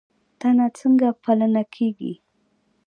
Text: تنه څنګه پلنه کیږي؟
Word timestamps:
تنه 0.39 0.67
څنګه 0.79 1.09
پلنه 1.23 1.63
کیږي؟ 1.75 2.13